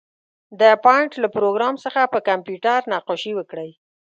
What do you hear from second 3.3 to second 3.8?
وکړئ.